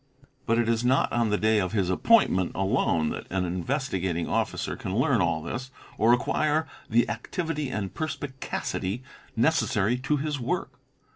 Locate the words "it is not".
0.57-1.11